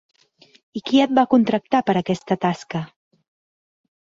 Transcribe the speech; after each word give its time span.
I 0.79 0.81
qui 0.87 1.01
et 1.03 1.13
va 1.19 1.25
contractar 1.35 1.81
per 1.91 1.97
a 1.99 2.01
aquesta 2.03 2.39
tasca? 2.47 2.85